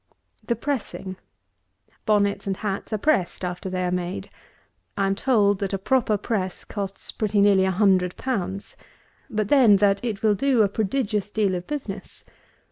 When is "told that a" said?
5.13-5.77